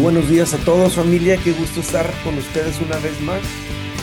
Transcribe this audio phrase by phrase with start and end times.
[0.00, 3.40] Buenos días a todos familia, qué gusto estar con ustedes una vez más.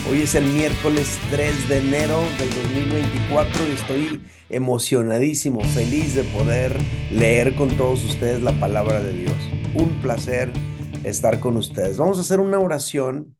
[0.09, 6.75] Hoy es el miércoles 3 de enero del 2024 y estoy emocionadísimo, feliz de poder
[7.11, 9.35] leer con todos ustedes la palabra de Dios.
[9.75, 10.51] Un placer
[11.03, 11.97] estar con ustedes.
[11.97, 13.37] Vamos a hacer una oración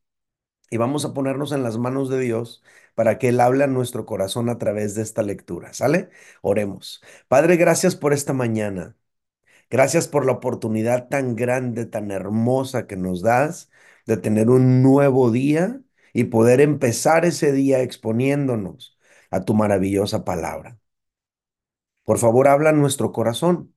[0.70, 2.62] y vamos a ponernos en las manos de Dios
[2.94, 5.72] para que Él hable a nuestro corazón a través de esta lectura.
[5.74, 6.08] ¿Sale?
[6.40, 7.02] Oremos.
[7.28, 8.96] Padre, gracias por esta mañana.
[9.74, 13.70] Gracias por la oportunidad tan grande, tan hermosa que nos das
[14.06, 15.80] de tener un nuevo día
[16.12, 18.96] y poder empezar ese día exponiéndonos
[19.32, 20.78] a tu maravillosa palabra.
[22.04, 23.74] Por favor, habla nuestro corazón,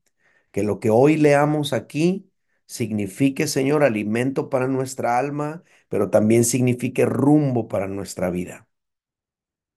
[0.52, 2.32] que lo que hoy leamos aquí
[2.68, 8.68] signifique, Señor, alimento para nuestra alma, pero también signifique rumbo para nuestra vida.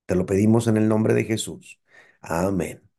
[0.07, 1.81] Te lo pedimos en el nombre de Jesús.
[2.21, 2.90] Amén.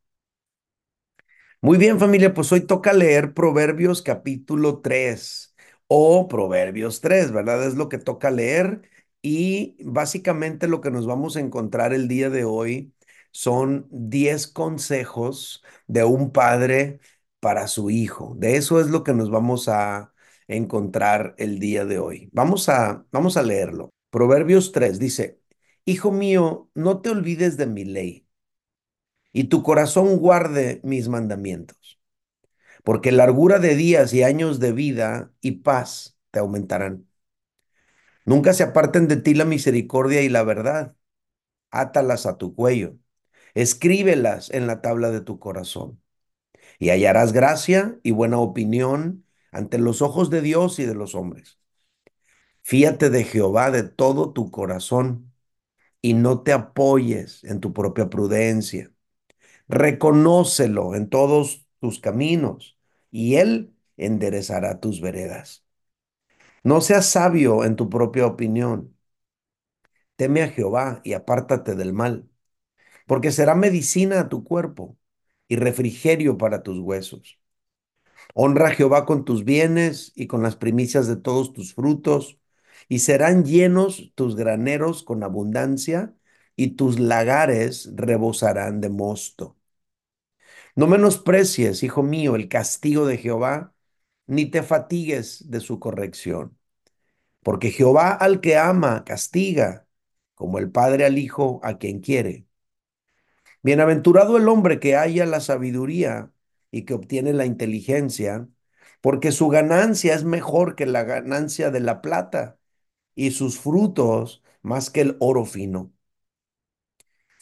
[1.64, 5.54] Muy bien, familia, pues hoy toca leer Proverbios capítulo 3
[5.86, 7.64] o Proverbios 3, ¿verdad?
[7.66, 8.82] Es lo que toca leer
[9.22, 12.92] y básicamente lo que nos vamos a encontrar el día de hoy
[13.30, 16.98] son 10 consejos de un padre
[17.40, 18.34] para su hijo.
[18.36, 20.12] De eso es lo que nos vamos a
[20.48, 22.28] encontrar el día de hoy.
[22.32, 23.90] Vamos a, vamos a leerlo.
[24.10, 25.40] Proverbios 3 dice,
[25.84, 28.26] Hijo mío, no te olvides de mi ley
[29.32, 32.00] y tu corazón guarde mis mandamientos,
[32.84, 37.06] porque largura de días y años de vida y paz te aumentarán.
[38.24, 40.94] Nunca se aparten de ti la misericordia y la verdad.
[41.70, 42.98] Átalas a tu cuello,
[43.54, 46.02] escríbelas en la tabla de tu corazón,
[46.78, 51.58] y hallarás gracia y buena opinión ante los ojos de Dios y de los hombres.
[52.62, 55.32] Fíate de Jehová de todo tu corazón
[56.02, 58.91] y no te apoyes en tu propia prudencia
[59.68, 62.78] reconócelo en todos tus caminos
[63.10, 65.64] y Él enderezará tus veredas.
[66.64, 68.96] No seas sabio en tu propia opinión.
[70.16, 72.28] Teme a Jehová y apártate del mal,
[73.06, 74.98] porque será medicina a tu cuerpo
[75.48, 77.40] y refrigerio para tus huesos.
[78.34, 82.38] Honra a Jehová con tus bienes y con las primicias de todos tus frutos,
[82.88, 86.14] y serán llenos tus graneros con abundancia,
[86.56, 89.56] y tus lagares rebosarán de mosto.
[90.74, 93.74] No menosprecies, hijo mío, el castigo de Jehová,
[94.26, 96.58] ni te fatigues de su corrección.
[97.42, 99.88] Porque Jehová al que ama castiga,
[100.34, 102.46] como el padre al hijo a quien quiere.
[103.62, 106.32] Bienaventurado el hombre que haya la sabiduría
[106.70, 108.48] y que obtiene la inteligencia,
[109.00, 112.58] porque su ganancia es mejor que la ganancia de la plata
[113.14, 115.92] y sus frutos más que el oro fino.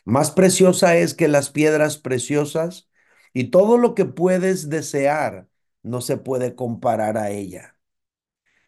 [0.04, 2.88] Más preciosa es que las piedras preciosas
[3.32, 5.48] y todo lo que puedes desear
[5.82, 7.76] no se puede comparar a ella.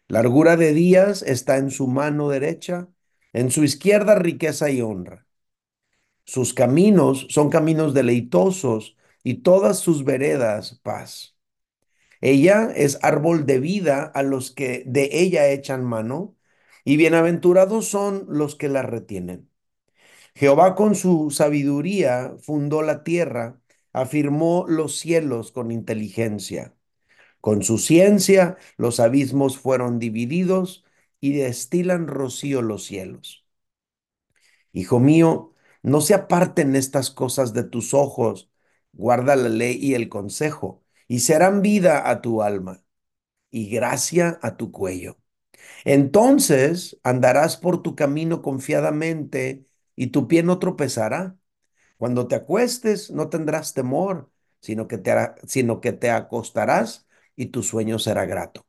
[0.07, 2.89] Largura de días está en su mano derecha,
[3.33, 5.27] en su izquierda riqueza y honra.
[6.25, 11.37] Sus caminos son caminos deleitosos y todas sus veredas paz.
[12.21, 16.35] Ella es árbol de vida a los que de ella echan mano,
[16.85, 19.49] y bienaventurados son los que la retienen.
[20.35, 23.59] Jehová con su sabiduría fundó la tierra
[23.93, 26.75] afirmó los cielos con inteligencia.
[27.41, 30.85] Con su ciencia los abismos fueron divididos
[31.21, 33.45] y destilan rocío los cielos.
[34.71, 38.49] Hijo mío, no se aparten estas cosas de tus ojos,
[38.93, 42.83] guarda la ley y el consejo, y serán vida a tu alma
[43.51, 45.17] y gracia a tu cuello.
[45.85, 51.37] Entonces andarás por tu camino confiadamente y tu pie no tropezará.
[51.97, 55.13] Cuando te acuestes no tendrás temor, sino que te,
[55.47, 58.65] sino que te acostarás y tu sueño será grato.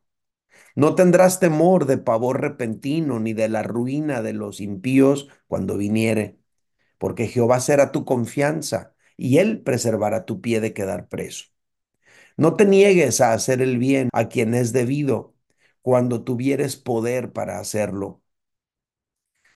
[0.75, 6.39] No tendrás temor de pavor repentino ni de la ruina de los impíos cuando viniere,
[6.97, 11.45] porque Jehová será tu confianza y él preservará tu pie de quedar preso.
[12.37, 15.35] No te niegues a hacer el bien a quien es debido
[15.81, 18.21] cuando tuvieres poder para hacerlo.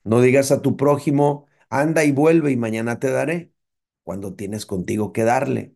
[0.04, 3.54] No digas a tu prójimo, anda y vuelve y mañana te daré
[4.04, 5.76] cuando tienes contigo que darle.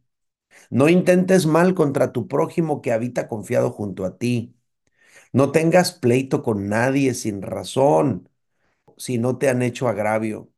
[0.69, 4.55] No intentes mal contra tu prójimo que habita confiado junto a ti.
[5.33, 8.29] No tengas pleito con nadie sin razón,
[8.97, 10.51] si no te han hecho agravio.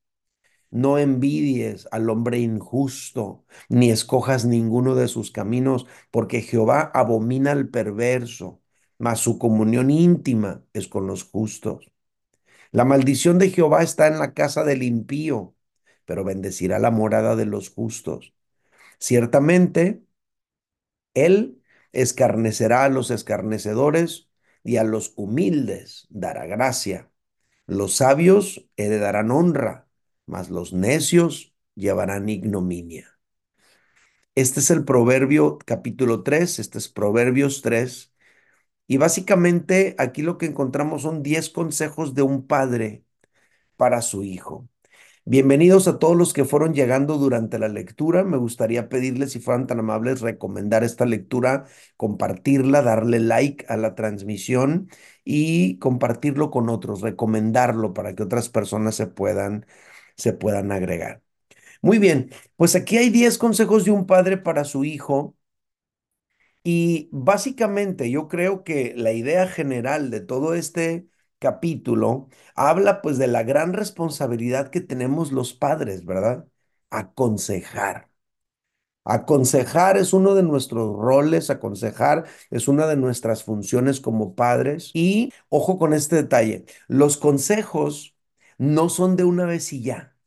[0.71, 7.69] No envidies al hombre injusto, ni escojas ninguno de sus caminos, porque Jehová abomina al
[7.69, 8.61] perverso,
[8.97, 11.91] mas su comunión íntima es con los justos.
[12.71, 15.55] La maldición de Jehová está en la casa del impío,
[16.05, 18.33] pero bendecirá la morada de los justos.
[18.99, 20.03] Ciertamente,
[21.13, 21.61] Él
[21.93, 24.29] escarnecerá a los escarnecedores,
[24.65, 27.11] y a los humildes dará gracia.
[27.67, 29.87] Los sabios heredarán honra,
[30.25, 33.19] mas los necios llevarán ignominia.
[34.33, 38.11] Este es el Proverbio capítulo 3, este es Proverbios 3.
[38.87, 43.03] Y básicamente aquí lo que encontramos son 10 consejos de un padre
[43.77, 44.69] para su hijo.
[45.25, 48.23] Bienvenidos a todos los que fueron llegando durante la lectura.
[48.25, 51.65] Me gustaría pedirles, si fueran tan amables, recomendar esta lectura,
[51.97, 54.89] compartirla, darle like a la transmisión
[55.25, 59.65] y compartirlo con otros, recomendarlo para que otras personas se puedan,
[60.17, 61.23] se puedan agregar.
[61.81, 65.34] Muy bien, pues aquí hay 10 consejos de un padre para su hijo.
[66.65, 71.09] Y básicamente yo creo que la idea general de todo este
[71.39, 76.47] capítulo habla pues de la gran responsabilidad que tenemos los padres, ¿verdad?
[76.91, 78.09] Aconsejar.
[79.05, 84.91] Aconsejar es uno de nuestros roles, aconsejar es una de nuestras funciones como padres.
[84.95, 88.15] Y ojo con este detalle, los consejos
[88.57, 90.17] no son de una vez y ya.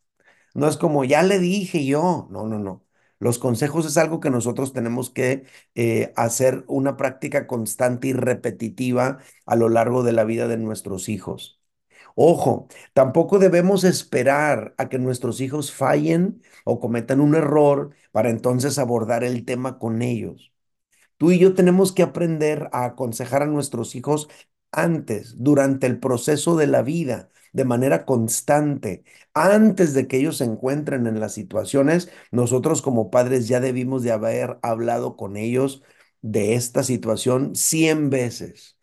[0.54, 2.84] No es como, ya le dije yo, no, no, no.
[3.20, 5.44] Los consejos es algo que nosotros tenemos que
[5.74, 11.08] eh, hacer una práctica constante y repetitiva a lo largo de la vida de nuestros
[11.08, 11.60] hijos.
[12.14, 18.78] Ojo, tampoco debemos esperar a que nuestros hijos fallen o cometan un error para entonces
[18.78, 20.52] abordar el tema con ellos.
[21.16, 24.28] Tú y yo tenemos que aprender a aconsejar a nuestros hijos
[24.72, 29.04] antes, durante el proceso de la vida, de manera constante,
[29.34, 34.12] antes de que ellos se encuentren en las situaciones, nosotros como padres ya debimos de
[34.12, 35.82] haber hablado con ellos
[36.22, 38.76] de esta situación 100 veces.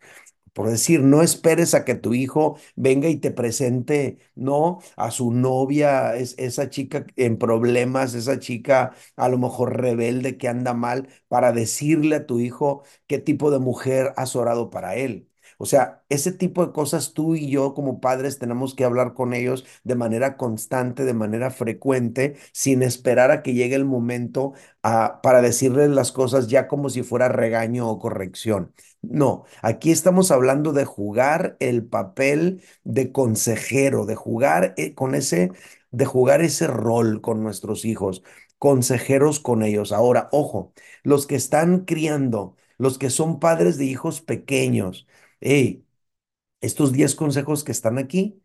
[0.52, 5.30] Por decir, no esperes a que tu hijo venga y te presente, no, a su
[5.30, 11.08] novia, es, esa chica en problemas, esa chica a lo mejor rebelde que anda mal,
[11.28, 15.28] para decirle a tu hijo qué tipo de mujer has orado para él.
[15.58, 19.32] O sea, ese tipo de cosas tú y yo como padres tenemos que hablar con
[19.34, 25.20] ellos de manera constante, de manera frecuente, sin esperar a que llegue el momento ah,
[25.22, 28.72] para decirles las cosas ya como si fuera regaño o corrección.
[29.02, 35.52] No, aquí estamos hablando de jugar el papel de consejero, de jugar eh, con ese,
[35.90, 38.22] de jugar ese rol con nuestros hijos,
[38.58, 39.92] consejeros con ellos.
[39.92, 45.06] Ahora, ojo, los que están criando, los que son padres de hijos pequeños,
[45.40, 45.84] hey,
[46.60, 48.42] estos 10 consejos que están aquí,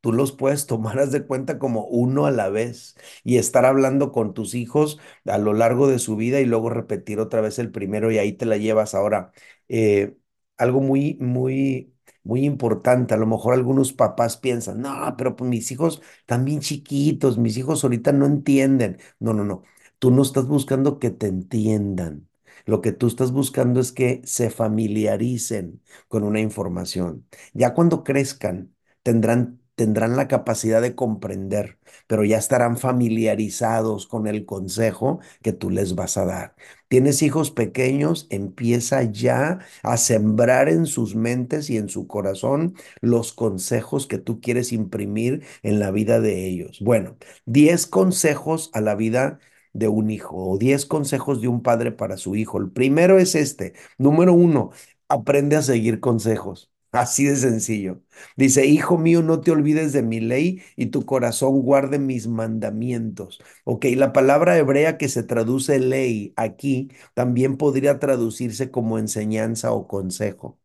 [0.00, 4.34] tú los puedes tomar, de cuenta, como uno a la vez y estar hablando con
[4.34, 8.10] tus hijos a lo largo de su vida y luego repetir otra vez el primero
[8.12, 8.94] y ahí te la llevas.
[8.94, 9.32] Ahora,
[9.68, 10.16] eh,
[10.56, 15.70] algo muy, muy, muy importante, a lo mejor algunos papás piensan, no, pero pues mis
[15.72, 18.98] hijos también chiquitos, mis hijos ahorita no entienden.
[19.18, 19.62] No, no, no,
[19.98, 22.28] tú no estás buscando que te entiendan.
[22.64, 27.26] Lo que tú estás buscando es que se familiaricen con una información.
[27.52, 34.46] Ya cuando crezcan, tendrán, tendrán la capacidad de comprender, pero ya estarán familiarizados con el
[34.46, 36.54] consejo que tú les vas a dar.
[36.88, 43.32] Tienes hijos pequeños, empieza ya a sembrar en sus mentes y en su corazón los
[43.32, 46.78] consejos que tú quieres imprimir en la vida de ellos.
[46.80, 49.38] Bueno, 10 consejos a la vida
[49.74, 52.58] de un hijo o 10 consejos de un padre para su hijo.
[52.58, 53.74] El primero es este.
[53.98, 54.70] Número uno,
[55.08, 56.70] aprende a seguir consejos.
[56.92, 58.02] Así de sencillo.
[58.36, 63.40] Dice, hijo mío, no te olvides de mi ley y tu corazón guarde mis mandamientos.
[63.64, 69.88] Ok, la palabra hebrea que se traduce ley aquí también podría traducirse como enseñanza o
[69.88, 70.58] consejo.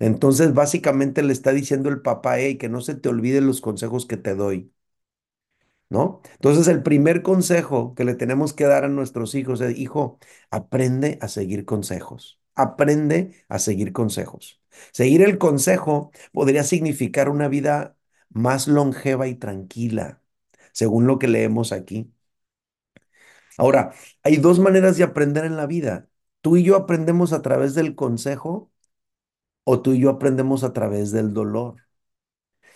[0.00, 4.06] Entonces, básicamente le está diciendo el papá, hey, que no se te olviden los consejos
[4.06, 4.72] que te doy.
[5.88, 6.20] ¿No?
[6.34, 10.18] Entonces, el primer consejo que le tenemos que dar a nuestros hijos es, hijo,
[10.50, 12.40] aprende a seguir consejos.
[12.54, 14.60] Aprende a seguir consejos.
[14.92, 17.96] Seguir el consejo podría significar una vida
[18.30, 20.22] más longeva y tranquila,
[20.72, 22.12] según lo que leemos aquí.
[23.58, 26.08] Ahora, hay dos maneras de aprender en la vida.
[26.40, 28.70] Tú y yo aprendemos a través del consejo
[29.64, 31.76] o tú y yo aprendemos a través del dolor.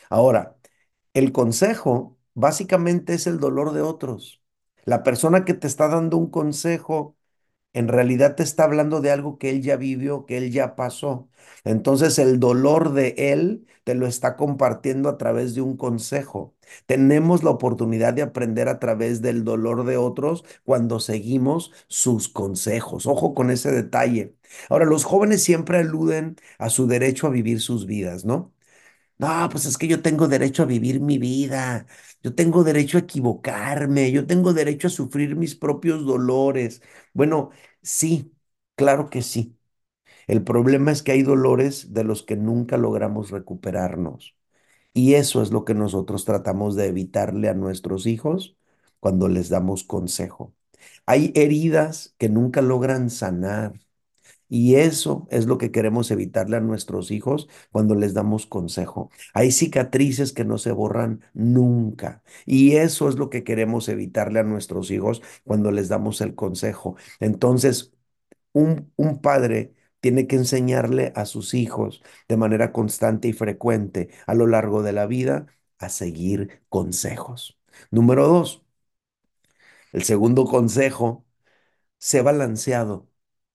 [0.09, 0.57] Ahora,
[1.15, 4.43] el consejo básicamente es el dolor de otros.
[4.85, 7.17] La persona que te está dando un consejo
[7.73, 11.29] en realidad te está hablando de algo que él ya vivió, que él ya pasó.
[11.65, 16.55] Entonces el dolor de él te lo está compartiendo a través de un consejo.
[16.87, 23.07] Tenemos la oportunidad de aprender a través del dolor de otros cuando seguimos sus consejos.
[23.07, 24.35] Ojo con ese detalle.
[24.69, 28.53] Ahora, los jóvenes siempre aluden a su derecho a vivir sus vidas, ¿no?
[29.21, 31.87] No, pues es que yo tengo derecho a vivir mi vida,
[32.23, 36.81] yo tengo derecho a equivocarme, yo tengo derecho a sufrir mis propios dolores.
[37.13, 37.51] Bueno,
[37.83, 38.33] sí,
[38.77, 39.59] claro que sí.
[40.29, 44.37] El problema es que hay dolores de los que nunca logramos recuperarnos.
[44.95, 48.57] Y eso es lo que nosotros tratamos de evitarle a nuestros hijos
[49.01, 50.55] cuando les damos consejo.
[51.07, 53.75] Hay heridas que nunca logran sanar.
[54.51, 59.11] Y eso es lo que queremos evitarle a nuestros hijos cuando les damos consejo.
[59.35, 62.23] Hay cicatrices que no se borran nunca.
[62.47, 66.97] Y eso es lo que queremos evitarle a nuestros hijos cuando les damos el consejo.
[67.21, 67.93] Entonces,
[68.53, 74.35] un, un padre tiene que enseñarle a sus hijos de manera constante y frecuente a
[74.35, 75.47] lo largo de la vida
[75.79, 77.59] a seguir consejos.
[77.91, 78.65] Número dos,
[79.93, 81.25] el segundo consejo,
[81.99, 83.10] sé balanceado.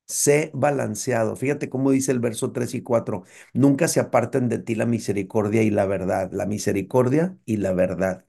[0.08, 1.36] Sé balanceado.
[1.36, 3.24] Fíjate cómo dice el verso 3 y 4.
[3.54, 6.30] Nunca se aparten de ti la misericordia y la verdad.
[6.32, 8.26] La misericordia y la verdad.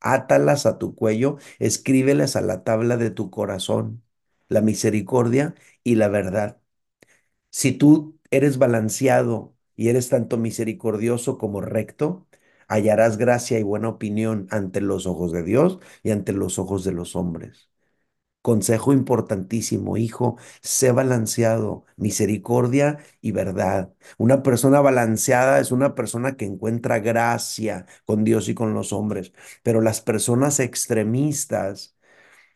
[0.00, 4.02] Átalas a tu cuello, escríbelas a la tabla de tu corazón.
[4.48, 5.54] La misericordia
[5.84, 6.60] y la verdad.
[7.50, 12.26] Si tú eres balanceado y eres tanto misericordioso como recto,
[12.68, 16.92] hallarás gracia y buena opinión ante los ojos de Dios y ante los ojos de
[16.92, 17.70] los hombres.
[18.46, 23.92] Consejo importantísimo, hijo, sé balanceado, misericordia y verdad.
[24.18, 29.32] Una persona balanceada es una persona que encuentra gracia con Dios y con los hombres,
[29.64, 31.96] pero las personas extremistas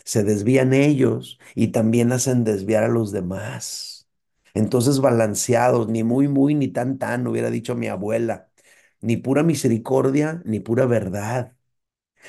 [0.04, 4.08] se desvían ellos y también hacen desviar a los demás.
[4.54, 8.50] Entonces, balanceados, ni muy, muy, ni tan, tan, hubiera dicho mi abuela,
[9.00, 11.54] ni pura misericordia, ni pura verdad.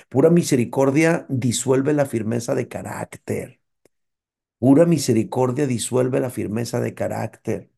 [0.10, 3.62] Pura misericordia disuelve la firmeza de carácter.
[4.60, 7.72] Pura misericordia disuelve la firmeza de carácter.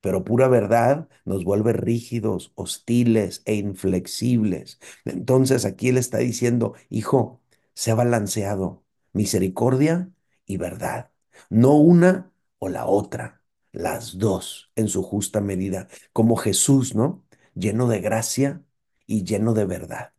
[0.00, 4.80] Pero pura verdad nos vuelve rígidos, hostiles e inflexibles.
[5.04, 7.42] Entonces aquí él está diciendo, hijo,
[7.74, 10.10] sea balanceado, misericordia
[10.46, 11.12] y verdad.
[11.50, 17.24] No una o la otra, las dos en su justa medida, como Jesús, ¿no?
[17.54, 18.62] Lleno de gracia
[19.06, 20.12] y lleno de verdad.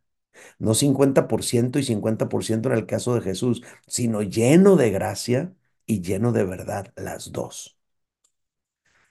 [0.58, 5.54] No 50% y 50% en el caso de Jesús, sino lleno de gracia
[5.86, 7.76] y lleno de verdad, las dos.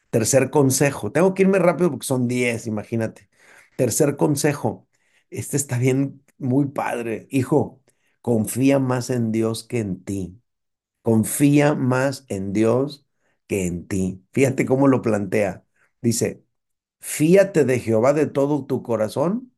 [0.09, 3.29] Tercer consejo, tengo que irme rápido porque son 10, imagínate.
[3.77, 4.87] Tercer consejo,
[5.29, 7.27] este está bien, muy padre.
[7.29, 7.81] Hijo,
[8.21, 10.41] confía más en Dios que en ti.
[11.03, 13.07] Confía más en Dios
[13.47, 14.23] que en ti.
[14.33, 15.65] Fíjate cómo lo plantea.
[16.01, 16.43] Dice,
[17.01, 19.48] fíate de Jehová de todo tu corazón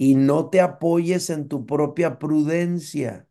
[0.00, 3.28] y no te apoyes en tu propia prudencia.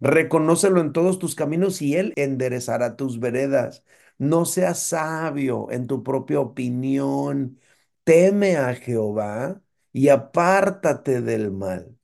[0.00, 3.84] Reconócelo en todos tus caminos y Él enderezará tus veredas.
[4.18, 7.60] No seas sabio en tu propia opinión.
[8.04, 11.96] Teme a Jehová y apártate del mal.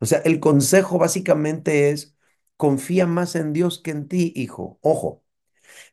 [0.00, 2.16] O sea, el consejo básicamente es,
[2.56, 4.78] confía más en Dios que en ti, hijo.
[4.82, 5.24] Ojo,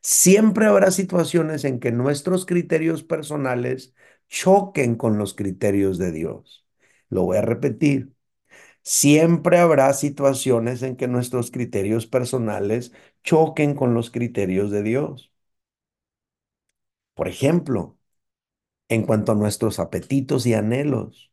[0.02, 3.94] siempre habrá situaciones en que nuestros criterios personales
[4.28, 6.63] choquen con los criterios de Dios.
[7.14, 8.14] Lo voy a repetir.
[8.82, 12.92] Siempre habrá situaciones en que nuestros criterios personales
[13.24, 15.32] choquen con los criterios de Dios.
[17.14, 17.98] Por ejemplo,
[18.88, 21.32] en cuanto a nuestros apetitos y anhelos,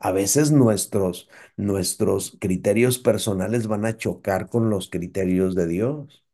[0.00, 6.24] a veces nuestros, nuestros criterios personales van a chocar con los criterios de Dios.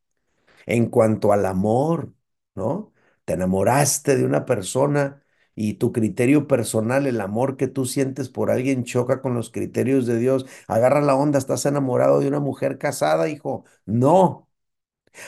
[0.67, 2.15] En cuanto al amor,
[2.57, 2.95] ¿no?
[3.27, 5.25] Te enamoraste de una persona
[5.57, 10.07] y tu criterio personal, el amor que tú sientes por alguien choca con los criterios
[10.07, 10.47] de Dios.
[10.69, 13.65] Agarra la onda, estás enamorado de una mujer casada, hijo.
[13.87, 14.49] No.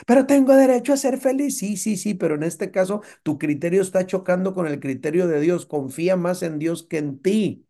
[0.06, 1.58] Pero tengo derecho a ser feliz.
[1.58, 5.40] Sí, sí, sí, pero en este caso tu criterio está chocando con el criterio de
[5.40, 5.66] Dios.
[5.66, 7.66] Confía más en Dios que en ti,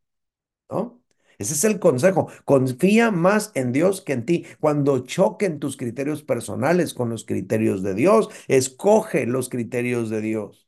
[0.71, 1.03] ¿no?
[1.39, 2.29] Ese es el consejo.
[2.47, 4.47] Confía más en Dios que en ti.
[4.61, 10.68] Cuando choquen tus criterios personales con los criterios de Dios, escoge los criterios de Dios.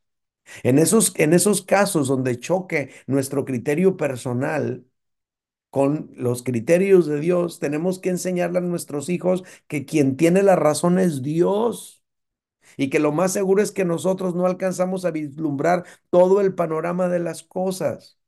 [0.63, 4.87] En esos, en esos casos donde choque nuestro criterio personal
[5.71, 10.57] con los criterios de Dios, tenemos que enseñarle a nuestros hijos que quien tiene la
[10.57, 12.05] razón es Dios
[12.79, 17.09] y que lo más seguro es que nosotros no alcanzamos a vislumbrar todo el panorama
[17.09, 18.20] de las cosas.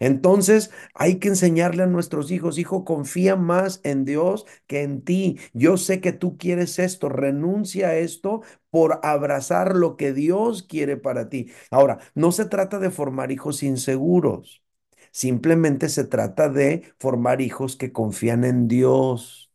[0.00, 5.38] Entonces hay que enseñarle a nuestros hijos, hijo, confía más en Dios que en ti.
[5.52, 10.96] Yo sé que tú quieres esto, renuncia a esto por abrazar lo que Dios quiere
[10.96, 11.50] para ti.
[11.70, 14.62] Ahora, no se trata de formar hijos inseguros,
[15.12, 19.52] simplemente se trata de formar hijos que confían en Dios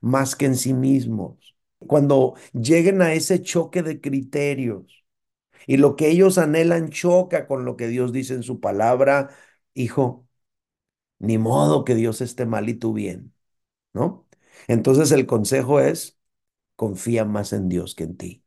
[0.00, 1.56] más que en sí mismos.
[1.78, 5.04] Cuando lleguen a ese choque de criterios
[5.66, 9.30] y lo que ellos anhelan choca con lo que Dios dice en su palabra,
[9.74, 10.26] hijo,
[11.18, 13.34] ni modo que Dios esté mal y tú bien,
[13.94, 14.26] ¿no?
[14.68, 16.18] Entonces el consejo es,
[16.76, 18.44] confía más en Dios que en ti.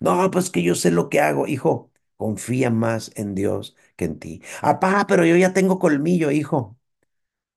[0.00, 1.92] No, pues que yo sé lo que hago, hijo.
[2.16, 4.42] Confía más en Dios que en ti.
[4.62, 6.78] Apá, pero yo ya tengo colmillo, hijo.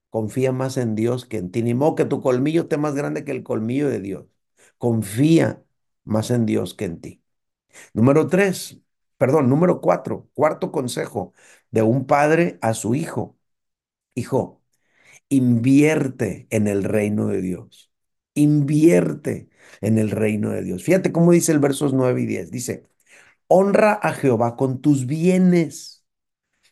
[0.10, 1.64] Confía más en Dios que en ti.
[1.64, 4.26] Ni modo que tu colmillo esté más grande que el colmillo de Dios.
[4.78, 5.64] Confía
[6.04, 7.24] más en Dios que en ti.
[7.94, 8.80] Número tres,
[9.22, 11.34] perdón, número cuatro, cuarto consejo
[11.72, 13.38] de un padre a su hijo.
[14.16, 14.62] Hijo,
[15.30, 17.92] invierte en el reino de Dios.
[18.36, 19.50] Invierte
[19.82, 20.84] en el reino de Dios.
[20.84, 22.52] Fíjate cómo dice el versos 9 y 10.
[22.52, 22.88] Dice,
[23.48, 26.06] honra a Jehová con tus bienes.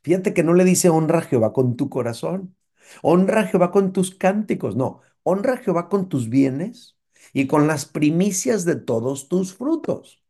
[0.04, 2.56] Fíjate que no le dice honra a Jehová con tu corazón.
[3.04, 4.76] Honra a Jehová con tus cánticos.
[4.76, 6.98] No, honra a Jehová con tus bienes
[7.34, 10.24] y con las primicias de todos tus frutos.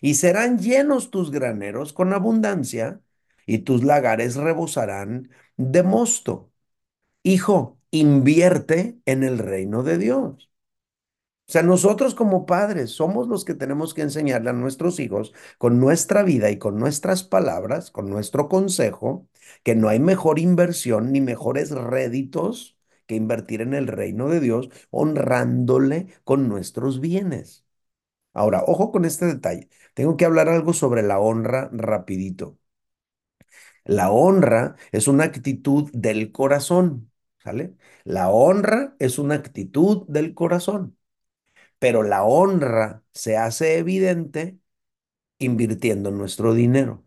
[0.00, 3.00] Y serán llenos tus graneros con abundancia
[3.46, 6.52] y tus lagares rebosarán de mosto.
[7.24, 10.50] Hijo, invierte en el reino de Dios.
[11.48, 15.78] O sea, nosotros como padres somos los que tenemos que enseñarle a nuestros hijos con
[15.80, 19.28] nuestra vida y con nuestras palabras, con nuestro consejo,
[19.62, 22.76] que no hay mejor inversión ni mejores réditos
[23.06, 27.65] que invertir en el reino de Dios, honrándole con nuestros bienes.
[28.36, 29.68] Ahora, ojo con este detalle.
[29.94, 32.58] Tengo que hablar algo sobre la honra rapidito.
[33.84, 37.10] La honra es una actitud del corazón,
[37.42, 37.76] ¿sale?
[38.04, 40.98] La honra es una actitud del corazón,
[41.80, 44.58] pero la honra se hace evidente
[45.38, 47.04] invirtiendo nuestro dinero.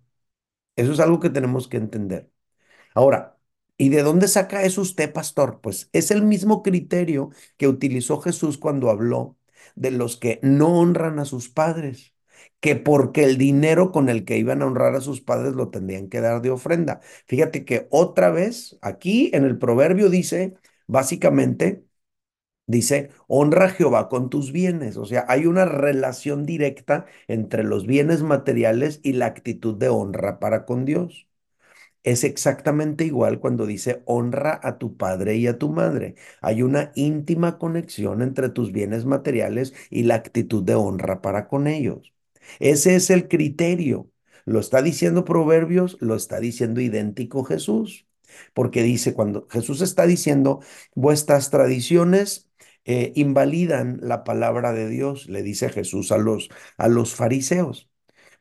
[0.78, 2.32] Eso es algo que tenemos que entender.
[2.96, 3.40] Ahora,
[3.78, 5.62] ¿y de dónde saca eso usted, pastor?
[5.62, 9.39] Pues es el mismo criterio que utilizó Jesús cuando habló
[9.80, 12.14] de los que no honran a sus padres,
[12.60, 16.10] que porque el dinero con el que iban a honrar a sus padres lo tendrían
[16.10, 17.02] que dar de ofrenda.
[17.28, 20.56] Fíjate que otra vez aquí en el proverbio dice,
[20.88, 21.86] básicamente,
[22.68, 24.98] dice, honra a Jehová con tus bienes.
[24.98, 30.40] O sea, hay una relación directa entre los bienes materiales y la actitud de honra
[30.40, 31.29] para con Dios.
[32.04, 36.16] Es exactamente igual cuando dice honra a tu padre y a tu madre.
[36.42, 41.68] Hay una íntima conexión entre tus bienes materiales y la actitud de honra para con
[41.68, 42.14] ellos.
[42.60, 44.10] Ese es el criterio.
[44.46, 48.08] Lo está diciendo Proverbios, lo está diciendo idéntico Jesús.
[48.54, 50.62] Porque dice, cuando Jesús está diciendo,
[50.96, 52.50] vuestras tradiciones
[52.86, 57.89] eh, invalidan la palabra de Dios, le dice Jesús a los, a los fariseos.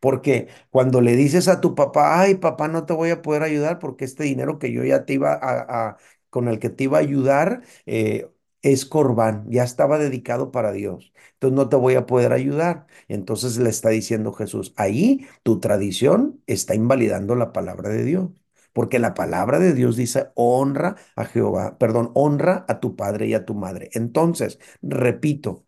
[0.01, 3.79] Porque cuando le dices a tu papá, ay, papá, no te voy a poder ayudar
[3.79, 5.97] porque este dinero que yo ya te iba a,
[6.31, 8.31] con el que te iba a ayudar, eh,
[8.63, 11.13] es corbán, ya estaba dedicado para Dios.
[11.35, 12.87] Entonces no te voy a poder ayudar.
[13.09, 18.31] Entonces le está diciendo Jesús, ahí tu tradición está invalidando la palabra de Dios.
[18.73, 23.35] Porque la palabra de Dios dice, honra a Jehová, perdón, honra a tu padre y
[23.35, 23.91] a tu madre.
[23.95, 25.67] Entonces, repito,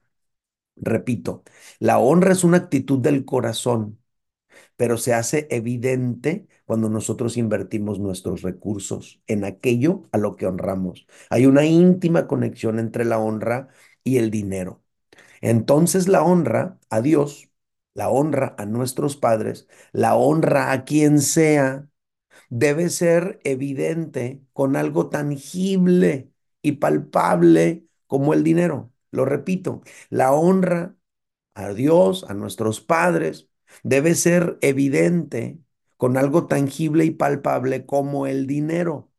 [0.77, 1.45] repito,
[1.81, 4.00] la honra es una actitud del corazón
[4.81, 11.07] pero se hace evidente cuando nosotros invertimos nuestros recursos en aquello a lo que honramos.
[11.29, 13.69] Hay una íntima conexión entre la honra
[14.05, 14.83] y el dinero.
[15.43, 17.51] Entonces la honra a Dios,
[17.95, 21.89] la honra a nuestros padres, la honra a quien sea,
[22.51, 26.31] debe ser evidente con algo tangible
[26.63, 28.93] y palpable como el dinero.
[29.13, 30.97] Lo repito, la honra
[31.55, 33.50] a Dios, a nuestros padres,
[33.83, 35.59] debe ser evidente
[35.97, 39.11] con algo tangible y palpable como el dinero.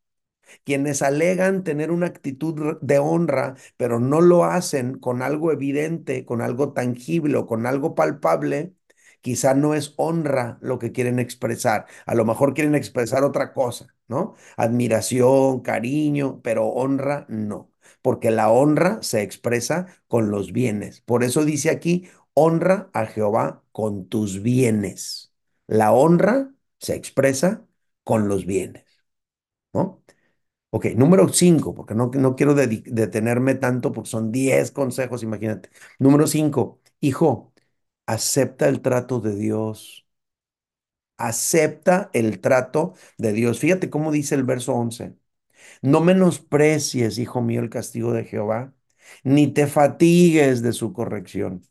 [0.64, 6.40] Quienes alegan tener una actitud de honra, pero no lo hacen con algo evidente, con
[6.42, 8.74] algo tangible o con algo palpable,
[9.20, 11.86] quizá no es honra lo que quieren expresar.
[12.06, 14.34] A lo mejor quieren expresar otra cosa, ¿no?
[14.56, 17.70] Admiración, cariño, pero honra no,
[18.02, 21.00] porque la honra se expresa con los bienes.
[21.02, 25.32] Por eso dice aquí, honra a Jehová con tus bienes.
[25.66, 27.66] La honra se expresa
[28.04, 28.84] con los bienes,
[29.72, 30.02] ¿no?
[30.70, 35.70] Ok, número 5, porque no, no quiero detenerme tanto porque son 10 consejos, imagínate.
[35.98, 37.54] Número 5, hijo,
[38.06, 40.06] acepta el trato de Dios.
[41.16, 43.60] Acepta el trato de Dios.
[43.60, 45.16] Fíjate cómo dice el verso 11.
[45.82, 48.74] No menosprecies, hijo mío, el castigo de Jehová,
[49.24, 51.62] ni te fatigues de su corrección,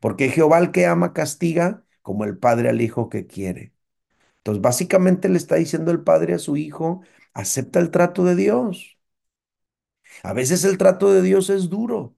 [0.00, 3.74] porque Jehová al que ama castiga como el padre al hijo que quiere.
[4.38, 7.02] Entonces, básicamente le está diciendo el padre a su hijo,
[7.34, 8.98] acepta el trato de Dios.
[10.24, 12.16] A veces el trato de Dios es duro.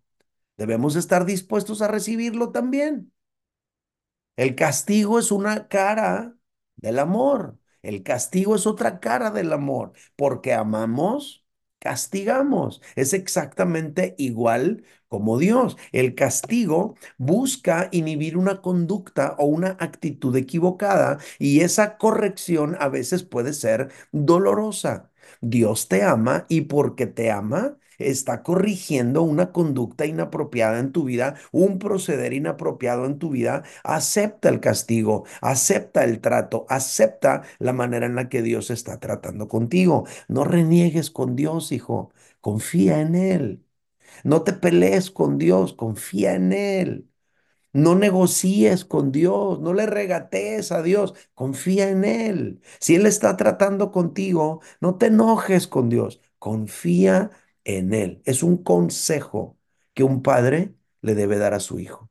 [0.58, 3.12] Debemos estar dispuestos a recibirlo también.
[4.36, 6.36] El castigo es una cara
[6.76, 7.58] del amor.
[7.82, 11.43] El castigo es otra cara del amor, porque amamos
[11.84, 12.82] castigamos.
[12.96, 15.76] Es exactamente igual como Dios.
[15.92, 23.22] El castigo busca inhibir una conducta o una actitud equivocada y esa corrección a veces
[23.24, 25.12] puede ser dolorosa.
[25.40, 31.34] Dios te ama y porque te ama, está corrigiendo una conducta inapropiada en tu vida,
[31.52, 38.06] un proceder inapropiado en tu vida, acepta el castigo, acepta el trato, acepta la manera
[38.06, 40.06] en la que Dios está tratando contigo.
[40.28, 43.64] No reniegues con Dios, hijo, confía en Él.
[44.24, 47.10] No te pelees con Dios, confía en Él.
[47.72, 52.60] No negocies con Dios, no le regatees a Dios, confía en Él.
[52.80, 57.30] Si Él está tratando contigo, no te enojes con Dios, confía
[57.64, 58.22] en Él.
[58.24, 59.58] Es un consejo
[59.94, 62.10] que un padre le debe dar a su hijo.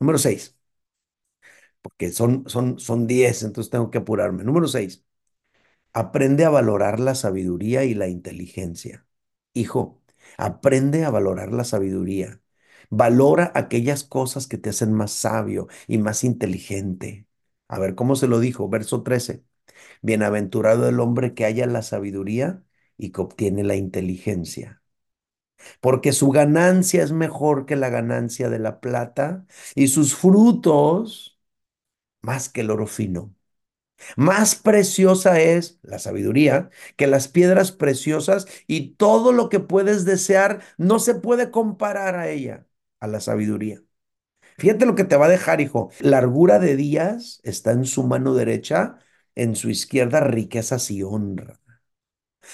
[0.00, 0.56] Número seis,
[1.82, 4.44] porque son, son, son diez, entonces tengo que apurarme.
[4.44, 5.04] Número seis,
[5.94, 9.06] aprende a valorar la sabiduría y la inteligencia.
[9.54, 10.02] Hijo,
[10.38, 12.42] aprende a valorar la sabiduría.
[12.90, 17.28] Valora aquellas cosas que te hacen más sabio y más inteligente.
[17.68, 18.68] A ver, ¿cómo se lo dijo?
[18.70, 19.44] Verso 13.
[20.02, 22.64] Bienaventurado el hombre que haya la sabiduría
[22.98, 24.83] y que obtiene la inteligencia.
[25.80, 31.38] Porque su ganancia es mejor que la ganancia de la plata y sus frutos
[32.22, 33.34] más que el oro fino.
[34.16, 40.62] Más preciosa es la sabiduría que las piedras preciosas y todo lo que puedes desear
[40.78, 42.66] no se puede comparar a ella
[43.00, 43.82] a la sabiduría.
[44.58, 45.90] Fíjate lo que te va a dejar, hijo.
[46.00, 48.98] Largura de días está en su mano derecha,
[49.36, 51.60] en su izquierda riquezas y honra.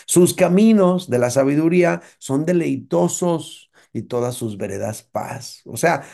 [0.07, 5.63] Sus caminos de la sabiduría son deleitosos y todas sus veredas paz.
[5.67, 6.05] O sea,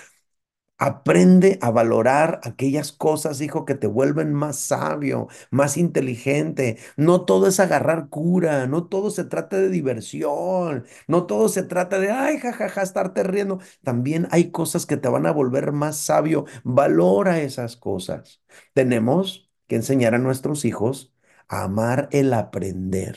[0.78, 6.76] Aprende a valorar aquellas cosas, hijo, que te vuelven más sabio, más inteligente.
[6.98, 11.98] No todo es agarrar cura, no todo se trata de diversión, no todo se trata
[11.98, 13.58] de, ay, jajaja, estarte riendo.
[13.82, 16.44] También hay cosas que te van a volver más sabio.
[16.62, 18.42] Valora esas cosas.
[18.74, 21.14] Tenemos que enseñar a nuestros hijos
[21.48, 23.16] a amar el aprender.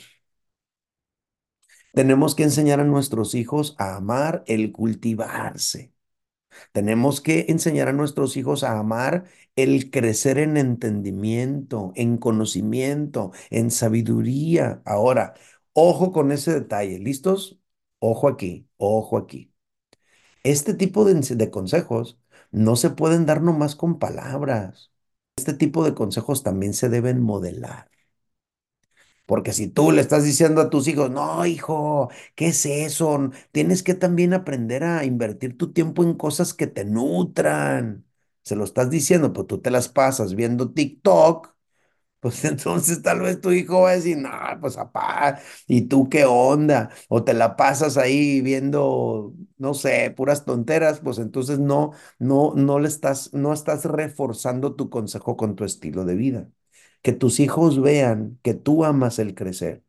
[1.93, 5.93] Tenemos que enseñar a nuestros hijos a amar el cultivarse.
[6.71, 9.25] Tenemos que enseñar a nuestros hijos a amar
[9.55, 14.81] el crecer en entendimiento, en conocimiento, en sabiduría.
[14.85, 15.33] Ahora,
[15.73, 16.99] ojo con ese detalle.
[16.99, 17.59] ¿Listos?
[17.99, 19.53] Ojo aquí, ojo aquí.
[20.43, 22.19] Este tipo de, consejos
[22.51, 24.91] no se pueden dar nomás con palabras.
[25.35, 27.89] Este tipo de consejos también se deben modelar.
[29.29, 33.29] Porque si tú le estás diciendo a tus hijos, no, hijo, ¿qué es eso?
[33.51, 38.05] Tienes que también aprender a invertir tu tiempo en cosas que te nutran.
[38.43, 41.55] Se lo estás diciendo, pues tú te las pasas viendo TikTok,
[42.21, 44.29] pues entonces tal vez tu hijo va a decir, no,
[44.61, 46.89] pues papá, ¿y tú qué onda?
[47.09, 52.79] O te la pasas ahí viendo, no sé, puras tonteras, pues entonces no, no, no
[52.79, 56.49] le estás, no estás reforzando tu consejo con tu estilo de vida
[57.01, 59.83] que tus hijos vean que tú amas el crecer,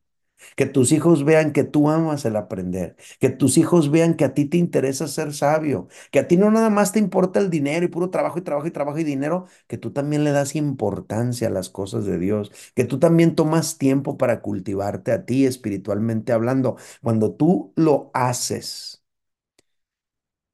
[0.56, 4.34] que tus hijos vean que tú amas el aprender, que tus hijos vean que a
[4.34, 7.84] ti te interesa ser sabio, que a ti no nada más te importa el dinero
[7.84, 11.48] y puro trabajo y trabajo y trabajo y dinero, que tú también le das importancia
[11.48, 16.32] a las cosas de Dios, que tú también tomas tiempo para cultivarte a ti espiritualmente
[16.32, 16.76] hablando.
[17.02, 19.02] Cuando tú lo haces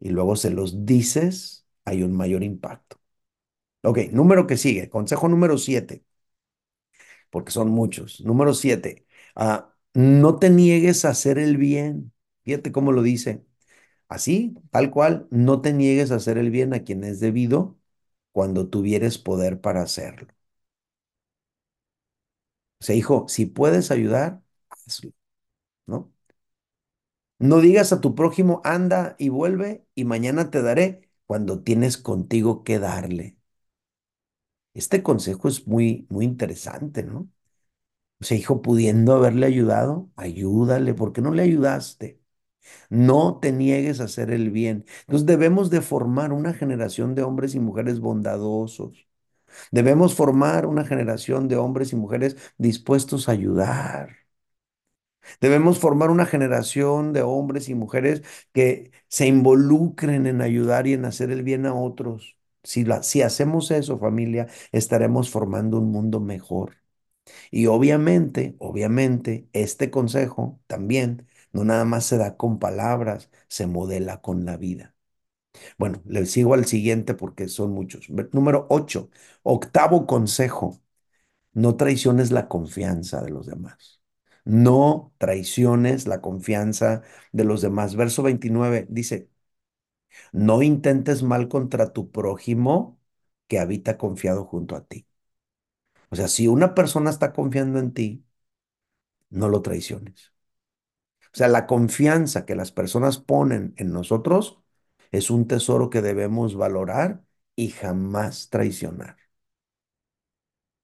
[0.01, 2.99] y luego se los dices, hay un mayor impacto.
[3.85, 6.06] Ok, número que sigue, consejo número siete
[7.37, 8.21] porque son muchos.
[8.23, 12.13] Número siete, ah, no te niegues a hacer el bien.
[12.45, 13.45] Fíjate cómo lo dice.
[14.09, 17.79] Así, tal cual, no te niegues a hacer el bien a quien es debido
[18.33, 20.29] cuando tuvieres poder para hacerlo.
[22.81, 25.13] O sea, hijo, si puedes ayudar, hazlo,
[25.87, 26.13] ¿no?
[27.39, 32.63] No digas a tu prójimo, anda y vuelve y mañana te daré cuando tienes contigo
[32.65, 33.36] que darle.
[34.77, 37.29] Este consejo es muy, muy interesante, ¿no?
[38.21, 42.21] O sea, hijo, pudiendo haberle ayudado, ayúdale, ¿por qué no le ayudaste?
[42.91, 44.87] No te niegues a hacer el bien.
[45.03, 49.09] Entonces debemos de formar una generación de hombres y mujeres bondadosos.
[49.73, 54.17] Debemos formar una generación de hombres y mujeres dispuestos a ayudar.
[55.41, 61.05] Debemos formar una generación de hombres y mujeres que se involucren en ayudar y en
[61.05, 62.36] hacer el bien a otros.
[62.67, 66.77] Si, hacemos eso, familia, estaremos formando un mundo mejor.
[67.51, 74.21] Y obviamente, obviamente, este consejo también no nada más se da con palabras, se modela
[74.23, 74.95] con la vida.
[75.79, 78.09] Bueno, le sigo al siguiente porque son muchos.
[78.33, 79.11] Número 8,
[79.43, 80.81] octavo consejo,
[81.53, 84.01] no traiciones la confianza de los demás.
[84.45, 87.03] No traiciones la confianza
[87.33, 87.97] de los demás.
[87.97, 89.31] Verso 29 dice,
[90.33, 93.01] no intentes mal contra tu prójimo
[93.49, 95.07] que habita confiado junto a ti.
[96.11, 98.25] O sea, si una persona está confiando en ti,
[99.31, 100.33] no lo traiciones.
[101.33, 104.61] O sea, la confianza que las personas ponen en nosotros
[105.13, 107.25] es un tesoro que debemos valorar
[107.57, 109.17] y jamás traicionar.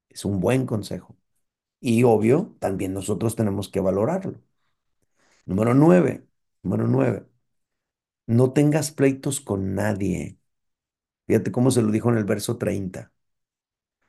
[0.09, 1.17] Es un buen consejo.
[1.81, 4.41] Y obvio, también nosotros tenemos que valorarlo.
[5.47, 6.27] Número nueve,
[6.63, 7.27] número nueve,
[8.27, 10.39] no tengas pleitos con nadie.
[11.27, 13.13] Fíjate cómo se lo dijo en el verso 30.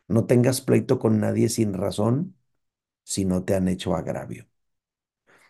[0.08, 2.38] No tengas pleito con nadie sin razón
[3.04, 4.48] si no te han hecho agravio.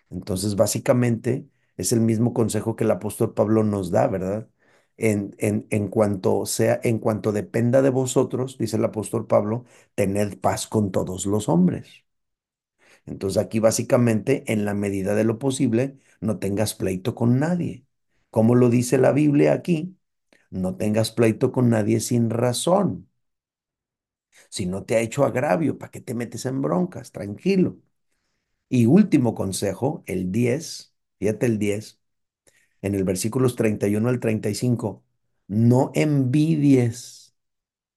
[0.09, 1.47] Entonces, básicamente,
[1.77, 4.49] es el mismo consejo que el apóstol Pablo nos da, ¿verdad?
[4.97, 10.37] En, en, en cuanto sea, en cuanto dependa de vosotros, dice el apóstol Pablo, tened
[10.39, 12.03] paz con todos los hombres.
[13.05, 17.85] Entonces aquí básicamente, en la medida de lo posible, no tengas pleito con nadie.
[18.33, 19.97] Como lo dice la Biblia aquí,
[20.51, 23.09] no tengas pleito con nadie sin razón.
[24.49, 27.11] Si no te ha hecho agravio, ¿para qué te metes en broncas?
[27.11, 27.77] Tranquilo.
[28.69, 31.99] Y último consejo, el 10, fíjate el 10,
[32.81, 35.03] en el versículos 31 al 35,
[35.47, 37.35] no envidies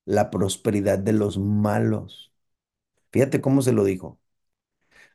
[0.06, 2.32] la prosperidad de los malos.
[3.12, 4.20] Fíjate cómo se lo dijo.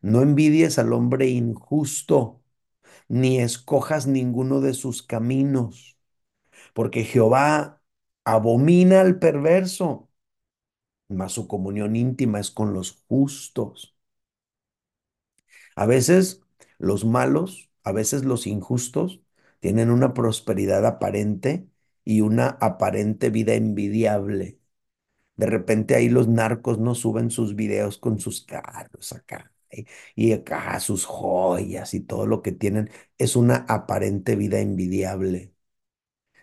[0.01, 2.40] No envidies al hombre injusto,
[3.11, 5.97] ni escojas ninguno de sus caminos,
[6.73, 7.81] porque Jehová
[8.25, 10.09] abomina al perverso,
[11.09, 13.95] mas su comunión íntima es con los justos.
[15.75, 16.41] A veces
[16.79, 19.21] los malos, a veces los injustos,
[19.59, 21.67] tienen una prosperidad aparente
[22.03, 24.59] y una aparente vida envidiable.
[25.37, 29.51] De repente ahí los narcos no suben sus videos con sus carros acá
[30.15, 32.89] y acá sus joyas y todo lo que tienen.
[33.17, 35.53] Es una aparente vida envidiable.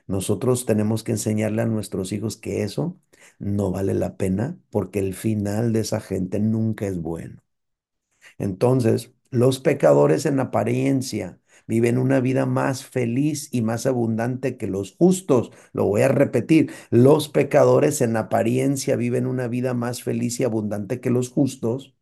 [0.08, 3.00] Nosotros tenemos que enseñarle a nuestros hijos que eso
[3.38, 7.42] no vale la pena porque el final de esa gente nunca es bueno.
[8.38, 14.96] Entonces, los pecadores en apariencia viven una vida más feliz y más abundante que los
[14.96, 15.50] justos.
[15.72, 21.00] Lo voy a repetir, los pecadores en apariencia viven una vida más feliz y abundante
[21.00, 21.94] que los justos,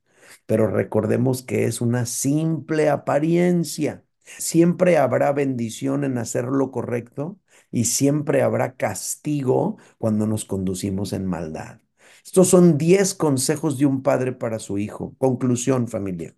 [0.46, 4.04] pero recordemos que es una simple apariencia.
[4.24, 7.38] Siempre habrá bendición en hacer lo correcto
[7.70, 11.80] y siempre habrá castigo cuando nos conducimos en maldad.
[12.24, 15.14] Estos son 10 consejos de un padre para su hijo.
[15.18, 16.34] Conclusión, familia.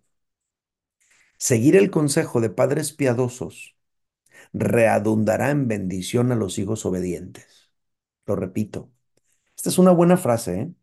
[1.37, 3.75] Seguir el consejo de padres piadosos
[4.53, 7.71] readundará en bendición a los hijos obedientes.
[8.27, 8.91] Lo repito.
[9.57, 10.61] Esta es una buena frase.
[10.61, 10.73] ¿eh?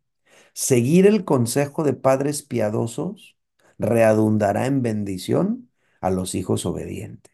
[0.57, 3.37] Seguir el consejo de padres piadosos
[3.77, 5.69] readundará en bendición
[6.01, 7.31] a los hijos obedientes.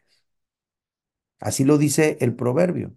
[1.40, 2.96] Así lo dice el proverbio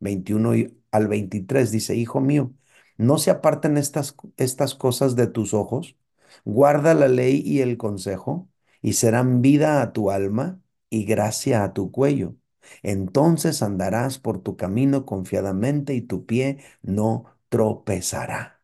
[0.00, 0.52] 21
[0.90, 1.70] al 23.
[1.70, 2.52] Dice, Hijo mío,
[2.96, 5.96] no se aparten estas, estas cosas de tus ojos,
[6.44, 8.48] guarda la ley y el consejo
[8.82, 10.60] y serán vida a tu alma
[10.90, 12.34] y gracia a tu cuello.
[12.82, 18.57] Entonces andarás por tu camino confiadamente y tu pie no tropezará.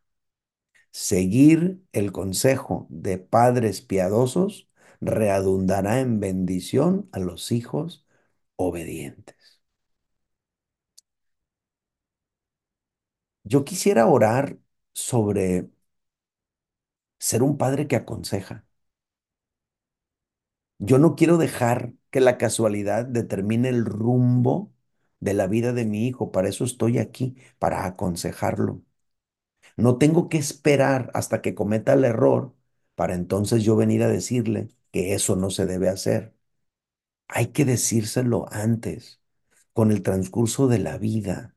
[0.97, 4.67] Seguir el consejo de padres piadosos
[5.01, 8.05] readundará en bendición a los hijos
[8.55, 9.61] obedientes.
[13.43, 14.57] Yo quisiera orar
[14.93, 15.69] sobre
[17.19, 18.65] ser un padre que aconseja.
[20.79, 24.73] Yo no quiero dejar que la casualidad determine el rumbo
[25.19, 26.31] de la vida de mi hijo.
[26.31, 28.81] Para eso estoy aquí, para aconsejarlo.
[29.77, 32.53] No tengo que esperar hasta que cometa el error
[32.95, 36.35] para entonces yo venir a decirle que eso no se debe hacer.
[37.27, 39.21] Hay que decírselo antes,
[39.73, 41.55] con el transcurso de la vida.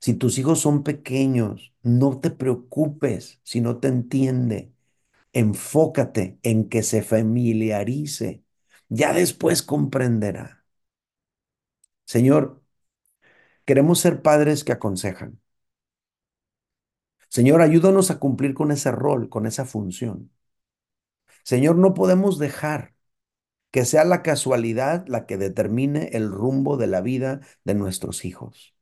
[0.00, 4.74] Si tus hijos son pequeños, no te preocupes si no te entiende.
[5.34, 8.44] Enfócate en que se familiarice
[8.90, 10.64] ya después comprenderá.
[12.06, 12.62] Señor,
[13.64, 15.41] queremos ser padres que aconsejan.
[17.32, 20.30] Señor, ayúdanos a cumplir con ese rol, con esa función.
[21.44, 22.94] Señor, no podemos dejar
[23.70, 28.76] que sea la casualidad la que determine el rumbo de la vida de nuestros hijos.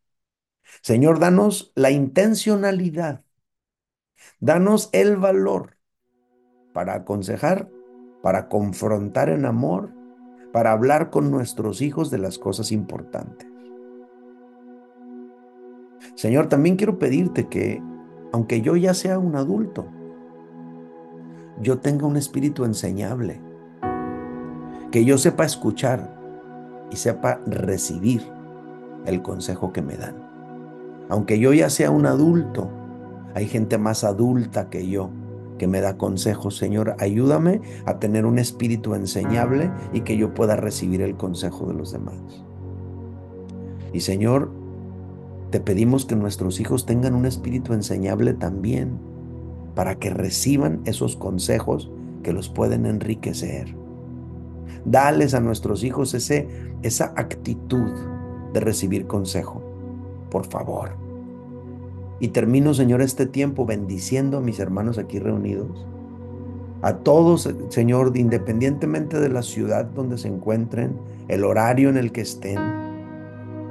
[0.83, 3.23] Señor, danos la intencionalidad,
[4.41, 5.79] danos el valor
[6.73, 7.71] para aconsejar,
[8.21, 9.93] para confrontar en amor
[10.53, 13.47] para hablar con nuestros hijos de las cosas importantes.
[16.17, 17.81] Señor, también quiero pedirte que,
[18.33, 19.87] aunque yo ya sea un adulto,
[21.61, 23.41] yo tenga un espíritu enseñable,
[24.91, 26.19] que yo sepa escuchar
[26.91, 28.23] y sepa recibir
[29.07, 30.17] el consejo que me dan.
[31.09, 32.71] Aunque yo ya sea un adulto,
[33.35, 35.11] hay gente más adulta que yo
[35.59, 36.57] que me da consejos.
[36.57, 41.75] Señor, ayúdame a tener un espíritu enseñable y que yo pueda recibir el consejo de
[41.75, 42.17] los demás.
[43.93, 44.51] Y Señor,
[45.51, 48.99] te pedimos que nuestros hijos tengan un espíritu enseñable también
[49.75, 51.91] para que reciban esos consejos
[52.23, 53.75] que los pueden enriquecer.
[54.85, 56.49] Dales a nuestros hijos ese,
[56.83, 57.91] esa actitud
[58.53, 59.63] de recibir consejo,
[60.31, 60.93] por favor.
[62.21, 65.87] Y termino, Señor, este tiempo bendiciendo a mis hermanos aquí reunidos.
[66.83, 72.23] A todos, Señor, independientemente de la ciudad donde se encuentren, el horario en el que
[72.23, 72.90] estén.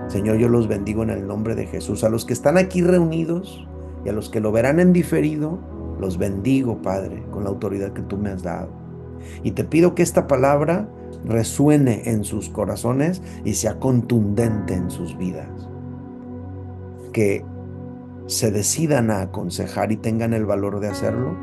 [0.10, 2.04] Señor, yo los bendigo en el nombre de Jesús.
[2.04, 3.65] A los que están aquí reunidos
[4.04, 5.60] y a los que lo verán en diferido,
[6.00, 8.72] los bendigo, Padre, con la autoridad que tú me has dado.
[9.43, 10.89] Y te pido que esta palabra
[11.26, 15.69] resuene en sus corazones y sea contundente en sus vidas.
[17.13, 17.45] Que
[18.26, 21.38] se decidan a aconsejar y tengan el valor de hacerlo.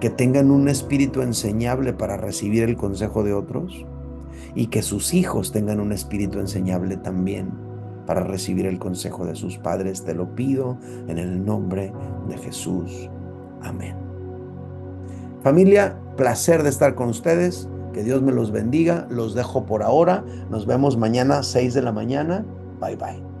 [0.00, 3.86] Que tengan un espíritu enseñable para recibir el consejo de otros.
[4.54, 7.50] Y que sus hijos tengan un espíritu enseñable también
[8.06, 10.04] para recibir el consejo de sus padres.
[10.04, 11.92] Te lo pido en el nombre
[12.28, 13.08] de Jesús.
[13.62, 13.96] Amén.
[15.42, 17.68] Familia, placer de estar con ustedes.
[17.92, 19.06] Que Dios me los bendiga.
[19.10, 20.24] Los dejo por ahora.
[20.50, 22.44] Nos vemos mañana 6 de la mañana.
[22.80, 23.31] Bye bye.